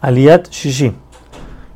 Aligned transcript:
Aliat 0.00 0.50
Shishi. 0.50 0.92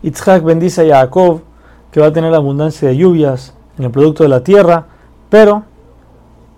Yitzhak 0.02 0.42
bendice 0.42 0.92
a 0.92 1.00
Jacob 1.00 1.42
que 1.90 2.00
va 2.00 2.06
a 2.06 2.12
tener 2.12 2.34
abundancia 2.34 2.88
de 2.88 2.96
lluvias 2.96 3.54
en 3.79 3.84
el 3.84 3.91
producto 3.91 4.22
de 4.22 4.29
la 4.29 4.42
tierra, 4.42 4.87
pero 5.29 5.64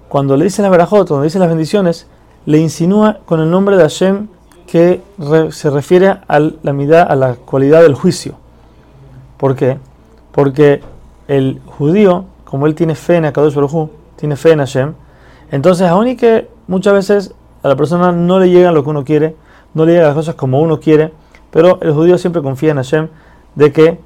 cuando 0.08 0.36
le 0.36 0.44
dice 0.44 0.62
la 0.62 0.70
verajot, 0.70 1.08
cuando 1.08 1.24
dice 1.24 1.38
las 1.38 1.48
bendiciones, 1.48 2.06
le 2.46 2.58
insinúa 2.58 3.18
con 3.24 3.40
el 3.40 3.50
nombre 3.50 3.76
de 3.76 3.82
Hashem 3.82 4.28
que 4.66 5.00
se 5.50 5.70
refiere 5.70 6.18
a 6.26 6.38
la 6.38 6.72
mitad, 6.72 7.10
a 7.10 7.16
la 7.16 7.34
cualidad 7.34 7.82
del 7.82 7.94
juicio. 7.94 8.34
¿Por 9.36 9.56
qué? 9.56 9.78
Porque 10.32 10.82
el 11.28 11.60
judío, 11.66 12.26
como 12.44 12.66
él 12.66 12.74
tiene 12.74 12.94
fe 12.94 13.16
en 13.16 13.24
Akadosh 13.24 13.56
tiene 14.16 14.36
fe 14.36 14.52
en 14.52 14.58
Hashem, 14.58 14.94
entonces 15.50 15.88
aún 15.88 16.16
que 16.16 16.48
muchas 16.66 16.92
veces 16.92 17.34
a 17.62 17.68
la 17.68 17.76
persona 17.76 18.12
no 18.12 18.38
le 18.38 18.50
llega 18.50 18.72
lo 18.72 18.84
que 18.84 18.90
uno 18.90 19.04
quiere, 19.04 19.36
no 19.74 19.84
le 19.84 19.92
llegan 19.92 20.06
las 20.08 20.14
cosas 20.14 20.34
como 20.34 20.60
uno 20.60 20.80
quiere, 20.80 21.12
pero 21.54 21.78
el 21.82 21.92
judío 21.92 22.18
siempre 22.18 22.42
confía 22.42 22.72
en 22.72 22.78
Hashem 22.78 23.06
de 23.54 23.72
que 23.72 24.00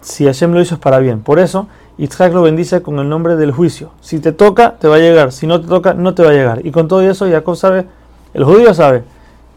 si 0.00 0.24
Hashem 0.24 0.52
lo 0.52 0.60
hizo 0.60 0.76
es 0.76 0.80
para 0.80 1.00
bien. 1.00 1.20
Por 1.20 1.40
eso, 1.40 1.66
Yitzhak 1.98 2.32
lo 2.32 2.42
bendice 2.42 2.80
con 2.80 2.96
el 3.00 3.08
nombre 3.08 3.34
del 3.34 3.50
juicio. 3.50 3.90
Si 4.00 4.20
te 4.20 4.30
toca, 4.30 4.76
te 4.78 4.86
va 4.86 4.94
a 4.94 4.98
llegar. 5.00 5.32
Si 5.32 5.48
no 5.48 5.60
te 5.60 5.66
toca, 5.66 5.94
no 5.94 6.14
te 6.14 6.22
va 6.22 6.30
a 6.30 6.32
llegar. 6.32 6.64
Y 6.64 6.70
con 6.70 6.86
todo 6.86 7.00
eso, 7.00 7.28
Jacob 7.28 7.56
sabe, 7.56 7.86
el 8.34 8.44
judío 8.44 8.72
sabe 8.72 9.02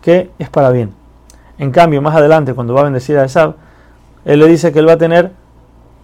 que 0.01 0.31
es 0.39 0.49
para 0.49 0.71
bien. 0.71 0.91
En 1.59 1.69
cambio, 1.69 2.01
más 2.01 2.15
adelante, 2.15 2.55
cuando 2.55 2.73
va 2.73 2.81
a 2.81 2.85
bendecir 2.85 3.15
a 3.19 3.25
Esab, 3.25 3.53
él 4.25 4.39
le 4.39 4.47
dice 4.47 4.71
que 4.71 4.79
él 4.79 4.89
va 4.89 4.93
a 4.93 4.97
tener, 4.97 5.33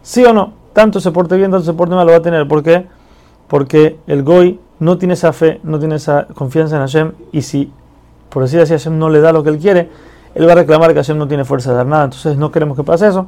sí 0.03 0.23
o 0.23 0.31
no, 0.31 0.53
tanto 0.73 0.99
se 0.99 1.09
porte 1.09 1.37
bien, 1.37 1.49
tanto 1.49 1.65
se 1.65 1.73
porte 1.73 1.95
mal, 1.95 2.05
lo 2.05 2.12
va 2.12 2.20
a 2.20 2.21
tener. 2.21 2.48
¿Por 2.48 2.62
qué? 2.62 2.85
Porque 3.48 3.98
el 4.05 4.21
Goy 4.21 4.59
no 4.77 4.99
tiene 4.99 5.15
esa 5.15 5.34
fe, 5.34 5.59
no 5.63 5.79
tiene 5.79 5.95
esa 5.95 6.27
confianza 6.35 6.75
en 6.75 6.81
Hashem. 6.81 7.12
Y 7.31 7.41
si, 7.41 7.73
por 8.29 8.43
decir 8.43 8.59
así, 8.59 8.73
Hashem 8.73 8.99
no 8.99 9.09
le 9.09 9.21
da 9.21 9.34
lo 9.34 9.41
que 9.41 9.49
él 9.49 9.57
quiere, 9.57 9.89
él 10.35 10.47
va 10.47 10.53
a 10.53 10.55
reclamar 10.55 10.89
que 10.93 10.95
Hashem 10.95 11.17
no 11.17 11.27
tiene 11.27 11.45
fuerza 11.45 11.71
de 11.71 11.77
dar 11.77 11.85
nada. 11.85 12.05
Entonces 12.05 12.37
no 12.37 12.51
queremos 12.51 12.77
que 12.77 12.83
pase 12.83 13.07
eso 13.07 13.27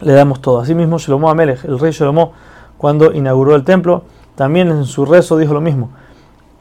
le 0.00 0.12
damos 0.12 0.40
todo. 0.40 0.60
Asimismo, 0.60 0.98
Shlomo 0.98 1.30
Amelech, 1.30 1.64
el 1.64 1.78
rey 1.78 1.92
Shlomo, 1.92 2.32
cuando 2.78 3.12
inauguró 3.12 3.54
el 3.54 3.64
templo, 3.64 4.02
también 4.34 4.68
en 4.68 4.84
su 4.84 5.04
rezo 5.04 5.36
dijo 5.36 5.52
lo 5.54 5.60
mismo. 5.60 5.90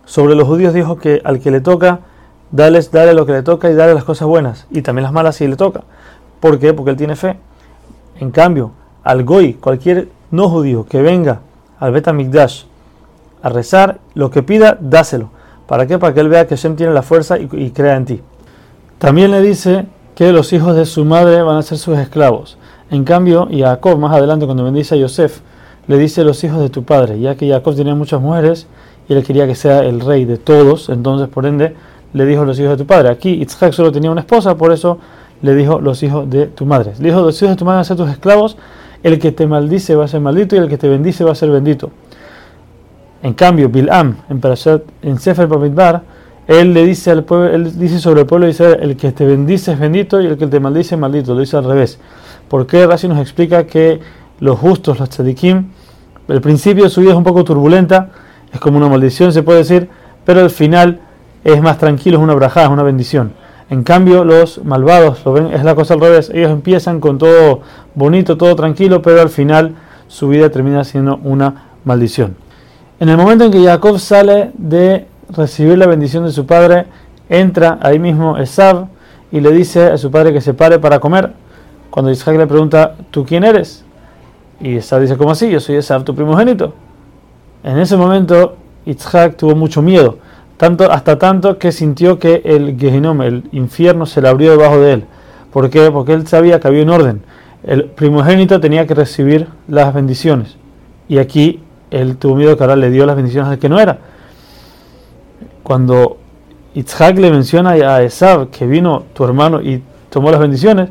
Sobre 0.05 0.35
los 0.35 0.47
judíos 0.47 0.73
dijo 0.73 0.97
que 0.97 1.21
al 1.23 1.39
que 1.39 1.51
le 1.51 1.61
toca, 1.61 1.99
dale, 2.51 2.81
dale 2.91 3.13
lo 3.13 3.25
que 3.25 3.31
le 3.33 3.43
toca 3.43 3.69
y 3.69 3.75
dale 3.75 3.93
las 3.93 4.03
cosas 4.03 4.27
buenas, 4.27 4.67
y 4.69 4.81
también 4.81 5.03
las 5.03 5.13
malas 5.13 5.37
si 5.37 5.47
le 5.47 5.55
toca. 5.55 5.83
¿Por 6.39 6.59
qué? 6.59 6.73
Porque 6.73 6.91
él 6.91 6.97
tiene 6.97 7.15
fe. 7.15 7.37
En 8.19 8.31
cambio, 8.31 8.71
al 9.03 9.23
Goy, 9.23 9.53
cualquier 9.53 10.09
no 10.31 10.49
judío 10.49 10.85
que 10.85 11.01
venga 11.01 11.39
al 11.79 11.91
Bet 11.91 12.07
a 13.41 13.49
rezar, 13.49 13.99
lo 14.15 14.31
que 14.31 14.43
pida, 14.43 14.77
dáselo. 14.81 15.29
¿Para 15.65 15.87
qué? 15.87 15.97
Para 15.97 16.13
que 16.13 16.19
él 16.19 16.27
vea 16.27 16.45
que 16.45 16.57
Hashem 16.57 16.75
tiene 16.75 16.91
la 16.91 17.03
fuerza 17.03 17.37
y 17.39 17.71
crea 17.71 17.95
en 17.95 18.05
ti. 18.05 18.21
También 18.99 19.31
le 19.31 19.41
dice 19.41 19.85
que 20.13 20.33
los 20.33 20.51
hijos 20.51 20.75
de 20.75 20.85
su 20.85 21.05
madre 21.05 21.41
van 21.41 21.55
a 21.55 21.61
ser 21.61 21.77
sus 21.77 21.97
esclavos. 21.97 22.57
En 22.91 23.05
cambio, 23.05 23.47
Jacob, 23.49 23.97
más 23.97 24.13
adelante, 24.13 24.45
cuando 24.45 24.65
bendice 24.65 24.95
a 24.95 24.97
Yosef, 24.97 25.39
le 25.87 25.97
dice 25.97 26.25
los 26.25 26.43
hijos 26.43 26.59
de 26.59 26.69
tu 26.69 26.83
padre, 26.83 27.17
ya 27.17 27.35
que 27.35 27.49
Jacob 27.49 27.75
tenía 27.75 27.95
muchas 27.95 28.19
mujeres 28.19 28.67
y 29.07 29.13
él 29.13 29.23
quería 29.23 29.47
que 29.47 29.55
sea 29.55 29.79
el 29.85 30.01
rey 30.01 30.25
de 30.25 30.37
todos, 30.37 30.89
entonces 30.89 31.29
por 31.29 31.45
ende 31.45 31.75
le 32.11 32.25
dijo 32.25 32.43
los 32.43 32.59
hijos 32.59 32.71
de 32.71 32.77
tu 32.77 32.85
padre. 32.85 33.09
Aquí 33.09 33.37
Yitzhak 33.37 33.71
solo 33.71 33.91
tenía 33.91 34.11
una 34.11 34.21
esposa, 34.21 34.55
por 34.55 34.73
eso 34.73 34.97
le 35.41 35.55
dijo 35.55 35.79
los 35.79 36.03
hijos 36.03 36.29
de 36.29 36.47
tu 36.47 36.65
madre. 36.65 36.91
Le 36.99 37.07
dijo 37.07 37.21
los 37.21 37.41
hijos 37.41 37.51
de 37.51 37.55
tu 37.55 37.63
madre 37.63 37.77
van 37.77 37.81
a 37.81 37.85
ser 37.85 37.95
tus 37.95 38.09
esclavos, 38.09 38.57
el 39.01 39.17
que 39.17 39.31
te 39.31 39.47
maldice 39.47 39.95
va 39.95 40.03
a 40.03 40.07
ser 40.09 40.19
maldito 40.19 40.57
y 40.57 40.59
el 40.59 40.67
que 40.67 40.77
te 40.77 40.89
bendice 40.89 41.23
va 41.23 41.31
a 41.31 41.35
ser 41.35 41.49
bendito. 41.49 41.89
En 43.23 43.33
cambio, 43.33 43.69
Bilam, 43.69 44.17
en, 44.29 44.41
en 45.03 45.19
Sefer 45.19 45.47
Bamidbar, 45.47 46.03
él 46.49 46.73
le 46.73 46.83
dice 46.83 47.11
al 47.11 47.23
pueblo, 47.25 47.53
él 47.53 47.77
dice 47.77 47.99
sobre 47.99 48.21
el 48.21 48.25
pueblo 48.25 48.47
dice 48.47 48.73
el 48.81 48.97
que 48.97 49.11
te 49.11 49.23
bendice 49.23 49.71
es 49.71 49.79
bendito 49.79 50.19
y 50.19 50.25
el 50.25 50.35
que 50.35 50.47
te 50.47 50.59
maldice 50.59 50.95
es 50.95 50.99
maldito, 50.99 51.35
lo 51.35 51.41
dice 51.41 51.55
al 51.57 51.63
revés. 51.63 51.99
Porque 52.47 52.87
Rashi 52.87 53.07
nos 53.07 53.19
explica 53.19 53.67
que 53.67 53.99
los 54.39 54.57
justos, 54.57 54.97
los 54.99 55.09
tzadikim, 55.09 55.67
el 56.27 56.41
principio 56.41 56.85
de 56.85 56.89
su 56.89 57.01
vida 57.01 57.11
es 57.11 57.17
un 57.17 57.23
poco 57.23 57.43
turbulenta, 57.43 58.09
es 58.51 58.59
como 58.59 58.79
una 58.79 58.89
maldición 58.89 59.31
se 59.31 59.43
puede 59.43 59.59
decir, 59.59 59.89
pero 60.25 60.39
al 60.39 60.49
final 60.49 61.01
es 61.43 61.61
más 61.61 61.77
tranquilo, 61.77 62.17
es 62.17 62.23
una 62.23 62.33
brajada, 62.33 62.65
es 62.65 62.71
una 62.71 62.81
bendición. 62.81 63.33
En 63.69 63.83
cambio, 63.83 64.23
los 64.23 64.65
malvados, 64.65 65.23
lo 65.25 65.33
ven, 65.33 65.53
es 65.53 65.63
la 65.63 65.75
cosa 65.75 65.93
al 65.93 66.01
revés, 66.01 66.31
ellos 66.33 66.49
empiezan 66.49 66.99
con 66.99 67.19
todo 67.19 67.61
bonito, 67.93 68.37
todo 68.37 68.55
tranquilo, 68.55 69.03
pero 69.03 69.21
al 69.21 69.29
final 69.29 69.75
su 70.07 70.29
vida 70.29 70.49
termina 70.49 70.83
siendo 70.83 71.19
una 71.23 71.69
maldición. 71.83 72.35
En 72.99 73.09
el 73.09 73.17
momento 73.17 73.45
en 73.45 73.51
que 73.51 73.63
Jacob 73.63 73.99
sale 73.99 74.49
de 74.57 75.05
recibir 75.29 75.77
la 75.77 75.87
bendición 75.87 76.25
de 76.25 76.31
su 76.31 76.45
padre, 76.45 76.85
entra 77.29 77.79
ahí 77.81 77.99
mismo 77.99 78.37
Esab 78.37 78.87
y 79.31 79.39
le 79.39 79.51
dice 79.51 79.87
a 79.87 79.97
su 79.97 80.11
padre 80.11 80.33
que 80.33 80.41
se 80.41 80.53
pare 80.53 80.79
para 80.79 80.99
comer. 80.99 81.31
Cuando 81.89 82.11
Isaac 82.11 82.37
le 82.37 82.47
pregunta, 82.47 82.95
¿tú 83.11 83.25
quién 83.25 83.43
eres? 83.43 83.83
Y 84.59 84.75
Isaac 84.75 85.01
dice, 85.01 85.17
¿cómo 85.17 85.31
así? 85.31 85.49
Yo 85.49 85.59
soy 85.59 85.75
Esab, 85.75 86.03
tu 86.03 86.13
primogénito. 86.13 86.73
En 87.63 87.77
ese 87.77 87.97
momento, 87.97 88.57
Isaac 88.85 89.35
tuvo 89.37 89.55
mucho 89.55 89.81
miedo, 89.81 90.17
tanto, 90.57 90.91
hasta 90.91 91.17
tanto 91.17 91.57
que 91.57 91.71
sintió 91.71 92.19
que 92.19 92.41
el 92.45 92.77
Gehinom, 92.77 93.21
el 93.21 93.43
infierno, 93.51 94.05
se 94.05 94.21
le 94.21 94.29
abrió 94.29 94.51
debajo 94.51 94.79
de 94.79 94.93
él. 94.93 95.05
¿Por 95.51 95.69
qué? 95.69 95.89
Porque 95.91 96.13
él 96.13 96.27
sabía 96.27 96.59
que 96.59 96.67
había 96.67 96.83
un 96.83 96.89
orden. 96.89 97.21
El 97.63 97.85
primogénito 97.85 98.59
tenía 98.59 98.85
que 98.85 98.93
recibir 98.93 99.47
las 99.67 99.93
bendiciones. 99.93 100.57
Y 101.07 101.17
aquí 101.17 101.61
él 101.91 102.17
tuvo 102.17 102.35
miedo 102.35 102.55
que 102.55 102.63
ahora 102.63 102.75
le 102.75 102.89
dio 102.91 103.05
las 103.05 103.15
bendiciones 103.15 103.51
al 103.51 103.59
que 103.59 103.69
no 103.69 103.79
era. 103.79 103.99
Cuando 105.69 106.17
Isaac 106.73 107.19
le 107.19 107.29
menciona 107.29 107.73
a 107.73 108.01
Esab 108.01 108.49
que 108.49 108.65
vino 108.65 109.03
tu 109.13 109.23
hermano 109.23 109.61
y 109.61 109.83
tomó 110.09 110.31
las 110.31 110.39
bendiciones, 110.39 110.89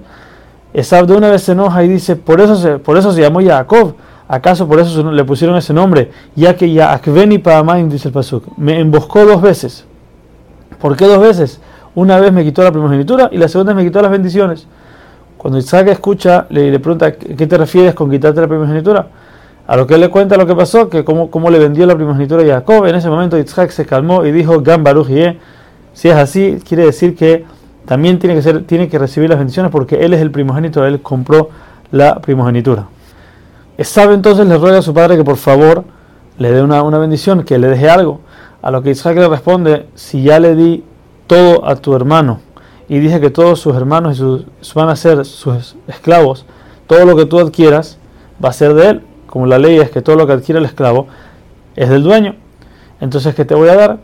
Esab 0.73 1.05
de 1.05 1.17
una 1.17 1.29
vez 1.31 1.43
se 1.43 1.51
enoja 1.51 1.83
y 1.83 1.89
dice, 1.89 2.15
por 2.15 2.41
eso 2.41 2.55
se, 2.55 2.79
por 2.79 2.97
eso 2.97 3.11
se 3.11 3.21
llamó 3.21 3.41
Jacob. 3.43 3.97
¿Acaso 4.29 4.69
por 4.69 4.79
eso 4.79 5.11
le 5.11 5.25
pusieron 5.25 5.57
ese 5.57 5.75
nombre? 5.75 6.13
Ya 6.37 6.55
que 6.55 6.73
Yaakveni 6.73 7.39
Pa'amayim, 7.39 7.89
dice 7.89 8.07
el 8.07 8.15
Pasuk, 8.15 8.57
me 8.57 8.79
emboscó 8.79 9.27
dos 9.27 9.43
veces. 9.43 9.85
¿Por 10.81 10.97
qué 10.97 11.07
dos 11.07 11.19
veces? 11.19 11.61
Una 11.97 12.21
vez 12.21 12.33
me 12.33 12.45
quitó 12.45 12.63
la 12.63 12.71
primogenitura 12.71 13.31
y 13.33 13.39
la 13.39 13.49
segunda 13.49 13.75
me 13.75 13.83
quitó 13.83 14.01
las 14.01 14.13
bendiciones. 14.13 14.69
Cuando 15.39 15.59
Isaac 15.59 15.89
escucha, 15.89 16.47
le, 16.51 16.71
le 16.71 16.79
pregunta, 16.79 17.11
¿qué 17.11 17.49
te 17.49 17.59
refieres 17.59 17.95
con 17.95 18.09
quitarte 18.09 18.41
la 18.41 18.47
primogenitura? 18.47 19.09
A 19.69 19.77
lo 19.77 19.87
que 19.87 19.97
él 19.97 20.01
le 20.01 20.09
cuenta 20.09 20.39
lo 20.39 20.47
que 20.47 20.57
pasó, 20.57 20.89
que 20.89 21.05
cómo, 21.05 21.51
le 21.51 21.59
vendió 21.59 21.85
la 21.85 21.95
primogenitura 21.95 22.43
a 22.43 22.59
Jacob. 22.61 22.87
En 22.87 22.95
ese 22.95 23.11
momento 23.11 23.39
Isaac 23.39 23.71
se 23.71 23.85
calmó 23.85 24.25
y 24.25 24.33
dijo, 24.33 24.63
Gan 24.63 24.83
Baruch 24.83 25.09
Si 25.93 26.09
es 26.09 26.15
así, 26.15 26.59
quiere 26.67 26.87
decir 26.87 27.15
que 27.15 27.45
también 27.85 28.19
tiene 28.19 28.35
que, 28.35 28.41
ser, 28.41 28.65
tiene 28.65 28.89
que 28.89 28.99
recibir 28.99 29.29
las 29.29 29.39
bendiciones 29.39 29.71
porque 29.71 29.97
él 30.07 30.15
es 30.15 30.23
el 30.23 30.31
primogénito, 30.31 30.87
él 30.87 31.03
compró 31.03 31.51
la 31.91 32.19
primogenitura. 32.19 32.87
Sabe 33.81 34.15
entonces 34.15 34.47
le 34.47 34.57
ruega 34.57 34.79
a 34.79 34.83
su 34.83 34.95
padre 34.95 35.19
que 35.19 35.25
por 35.25 35.37
favor 35.37 35.85
le 36.39 36.51
dé 36.51 36.63
una, 36.63 36.83
bendición, 36.99 37.43
que 37.43 37.59
le 37.59 37.69
deje 37.69 37.91
algo. 37.91 38.21
A 38.63 38.71
lo 38.71 38.83
que 38.83 38.91
Isaac 38.91 39.17
le 39.17 39.29
responde, 39.29 39.87
si 39.95 40.23
ya 40.23 40.41
le 40.41 40.55
di 40.55 40.83
todo 41.27 41.67
a 41.69 41.77
tu 41.77 41.95
hermano 41.95 42.41
y 42.89 43.01
dije 43.01 43.21
que 43.21 43.29
todos 43.29 43.61
sus 43.61 43.77
hermanos 43.77 44.19
van 44.75 44.89
a 44.89 44.97
ser 44.97 45.27
sus 45.27 45.77
esclavos, 45.87 46.47
todo 46.87 47.05
lo 47.05 47.17
que 47.17 47.27
tú 47.27 47.39
adquieras 47.39 47.99
va 48.43 48.49
a 48.49 48.55
ser 48.55 48.73
de 48.73 48.89
él, 48.89 49.03
como 49.29 49.47
la 49.47 49.59
ley 49.59 49.79
es 49.79 49.91
que 49.91 50.03
todo 50.03 50.17
lo 50.17 50.27
que 50.27 50.33
adquiere 50.33 50.59
el 50.59 50.65
esclavo 50.65 51.07
es 51.77 51.89
del 51.89 52.03
dueño. 52.03 52.35
Entonces, 53.01 53.35
¿qué 53.35 53.45
te 53.45 53.55
voy 53.55 53.69
a 53.69 53.77
dar? 53.77 53.99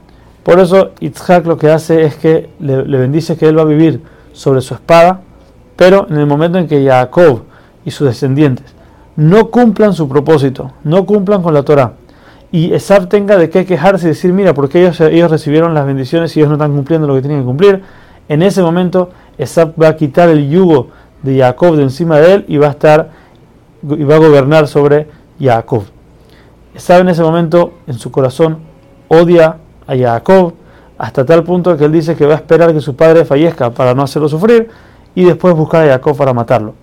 Por 0.45 0.61
eso 0.61 0.91
Itzhak 1.01 1.47
lo 1.47 1.57
que 1.57 1.71
hace 1.71 2.05
es 2.05 2.17
que 2.17 2.51
le, 2.61 2.83
bendice 2.83 3.37
que 3.37 3.49
él 3.49 3.59
va 3.59 3.63
a 3.63 3.67
vivir 3.67 4.03
sobre 4.33 4.61
su 4.61 4.75
espada, 4.75 5.23
pero 5.75 6.07
en 6.09 6.19
el 6.19 6.27
momento 6.27 6.59
en 6.59 6.69
que 6.69 6.85
Jacob 6.87 7.43
y 7.85 7.91
sus 7.91 8.07
descendientes 8.07 8.67
no 9.17 9.51
cumplan 9.51 9.95
su 9.95 10.09
propósito, 10.09 10.73
no 10.85 11.07
cumplan 11.07 11.43
con 11.43 11.55
la 11.55 11.63
Torah, 11.63 11.95
y 12.53 12.73
Esab 12.75 13.09
tenga 13.09 13.37
de 13.37 13.49
qué 13.49 13.65
quejarse 13.65 14.07
y 14.07 14.09
decir, 14.11 14.33
mira, 14.33 14.55
porque 14.55 14.81
ellos, 14.81 15.01
ellos 15.01 15.31
recibieron 15.31 15.73
las 15.73 15.87
bendiciones 15.87 16.37
y 16.37 16.41
ellos 16.41 16.51
no 16.51 16.57
están 16.57 16.73
cumpliendo 16.73 17.07
lo 17.07 17.15
que 17.15 17.23
tienen 17.23 17.41
que 17.41 17.47
cumplir, 17.47 17.83
en 18.29 18.43
ese 18.43 18.63
momento 18.63 19.11
Esab 19.39 19.73
va 19.81 19.89
a 19.89 19.97
quitar 19.97 20.29
el 20.29 20.49
yugo 20.51 20.89
de 21.23 21.39
Jacob 21.39 21.75
de 21.77 21.85
encima 21.85 22.21
de 22.21 22.35
él 22.35 22.45
y 22.47 22.59
va 22.59 22.69
a 22.69 22.71
estar 22.71 23.11
y 23.91 24.05
va 24.05 24.17
a 24.17 24.19
gobernar 24.19 24.69
sobre 24.69 25.09
Jacob. 25.41 25.85
Esab 26.75 27.03
en 27.03 27.09
ese 27.09 27.23
momento 27.23 27.75
en 27.87 27.95
su 27.95 28.11
corazón 28.11 28.59
odia 29.09 29.57
a 29.87 29.97
Jacob 29.97 30.55
hasta 30.99 31.25
tal 31.25 31.45
punto 31.45 31.77
que 31.77 31.85
él 31.85 31.93
dice 31.93 32.17
que 32.17 32.27
va 32.27 32.35
a 32.35 32.37
esperar 32.37 32.73
que 32.73 32.81
su 32.81 32.97
padre 32.97 33.25
fallezca 33.25 33.71
para 33.71 33.95
no 33.95 34.03
hacerlo 34.03 34.29
sufrir 34.29 34.69
y 35.15 35.25
después 35.25 35.55
buscar 35.55 35.87
a 35.87 35.93
Jacob 35.93 36.17
para 36.17 36.33
matarlo. 36.33 36.75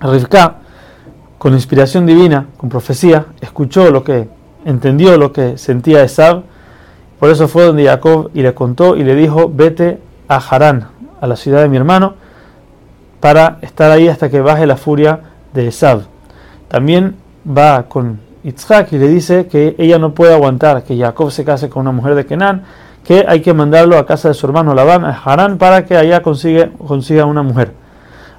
Rivka, 0.00 0.56
con 1.38 1.52
inspiración 1.54 2.06
divina, 2.06 2.46
con 2.56 2.68
profecía, 2.68 3.26
escuchó 3.40 3.90
lo 3.90 4.04
que 4.04 4.28
entendió 4.64 5.16
lo 5.18 5.32
que 5.32 5.58
sentía 5.58 6.02
Esab, 6.02 6.42
por 7.18 7.30
eso 7.30 7.48
fue 7.48 7.64
donde 7.64 7.84
Jacob 7.84 8.30
y 8.34 8.42
le 8.42 8.54
contó 8.54 8.96
y 8.96 9.04
le 9.04 9.14
dijo, 9.14 9.50
vete 9.52 10.00
a 10.28 10.36
Harán, 10.36 10.88
a 11.20 11.26
la 11.26 11.36
ciudad 11.36 11.62
de 11.62 11.68
mi 11.68 11.76
hermano, 11.76 12.14
para 13.20 13.58
estar 13.62 13.90
ahí 13.90 14.08
hasta 14.08 14.28
que 14.28 14.40
baje 14.40 14.66
la 14.66 14.76
furia 14.76 15.20
de 15.52 15.68
Esab. 15.68 16.11
También 16.72 17.16
va 17.46 17.82
con 17.82 18.18
Yitzhak 18.42 18.94
y 18.94 18.98
le 18.98 19.06
dice 19.06 19.46
que 19.46 19.74
ella 19.76 19.98
no 19.98 20.14
puede 20.14 20.32
aguantar 20.32 20.84
que 20.84 20.96
Jacob 20.96 21.30
se 21.30 21.44
case 21.44 21.68
con 21.68 21.82
una 21.82 21.92
mujer 21.92 22.14
de 22.14 22.24
Kenan, 22.24 22.62
que 23.04 23.26
hay 23.28 23.42
que 23.42 23.52
mandarlo 23.52 23.98
a 23.98 24.06
casa 24.06 24.28
de 24.28 24.34
su 24.34 24.46
hermano 24.46 24.74
Labán, 24.74 25.04
a 25.04 25.10
Harán, 25.10 25.58
para 25.58 25.84
que 25.84 25.98
allá 25.98 26.22
consiga, 26.22 26.70
consiga 26.78 27.26
una 27.26 27.42
mujer. 27.42 27.72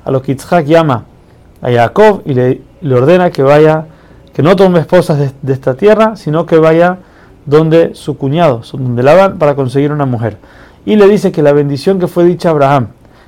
A 0.03 0.09
lo 0.09 0.23
que 0.23 0.31
Yitzhak 0.31 0.65
llama 0.65 1.03
a 1.61 1.69
Jacob 1.69 2.23
y 2.25 2.33
le, 2.33 2.61
le 2.81 2.95
ordena 2.95 3.29
que 3.29 3.43
vaya, 3.43 3.85
que 4.33 4.41
no 4.41 4.55
tome 4.55 4.79
esposas 4.79 5.31
de, 5.39 5.53
esta 5.53 5.75
tierra, 5.75 6.15
sino 6.15 6.47
que 6.47 6.57
vaya 6.57 6.97
donde 7.45 7.93
su 7.93 8.17
cuñado, 8.17 8.63
donde 8.73 9.03
Labán, 9.03 9.37
para 9.37 9.53
conseguir 9.53 9.91
una 9.91 10.07
mujer. 10.07 10.37
Y 10.87 10.95
le 10.95 11.07
dice 11.07 11.31
que 11.31 11.43
la 11.43 11.53
bendición 11.53 11.99
que 11.99 12.07
fue 12.07 12.23
dicha 12.23 12.49
a 12.49 12.53
Abraham, 12.53 12.87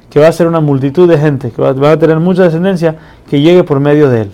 que 0.09 0.19
va 0.19 0.29
a 0.29 0.31
ser 0.31 0.47
una 0.47 0.61
multitud 0.61 1.07
de 1.07 1.19
gente, 1.19 1.51
que 1.51 1.61
va 1.61 1.91
a 1.91 1.99
tener 1.99 2.19
mucha 2.19 2.41
descendencia, 2.41 2.95
que 3.29 3.39
llegue 3.39 3.63
por 3.63 3.79
medio 3.79 4.09
de 4.09 4.21
él. 4.23 4.31